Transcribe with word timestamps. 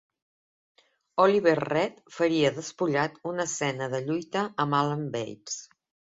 Oliver 1.25 1.51
Reed 1.63 1.99
faria 2.15 2.51
despullat 2.55 3.19
una 3.33 3.45
escena 3.49 3.89
de 3.91 3.99
lluita 4.07 4.47
amb 4.65 4.79
Alan 4.79 5.05
Bates. 5.17 5.59